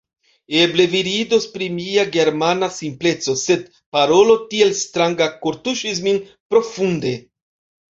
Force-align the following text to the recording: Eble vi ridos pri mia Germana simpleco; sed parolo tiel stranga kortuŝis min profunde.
Eble 0.59 0.85
vi 0.93 1.01
ridos 1.07 1.43
pri 1.57 1.67
mia 1.73 2.05
Germana 2.15 2.71
simpleco; 2.79 3.37
sed 3.43 3.69
parolo 3.99 4.39
tiel 4.55 4.75
stranga 4.81 5.31
kortuŝis 5.47 6.05
min 6.11 6.21
profunde. 6.35 7.17